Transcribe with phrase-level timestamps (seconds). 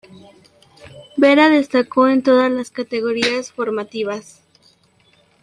[1.15, 4.41] Vera destacó en todas las categorías formativas.